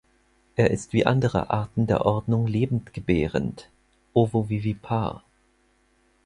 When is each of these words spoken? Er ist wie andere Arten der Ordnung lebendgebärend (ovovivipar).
Er 0.55 0.71
ist 0.71 0.93
wie 0.93 1.05
andere 1.05 1.51
Arten 1.51 1.85
der 1.85 2.07
Ordnung 2.07 2.47
lebendgebärend 2.47 3.69
(ovovivipar). 4.15 5.23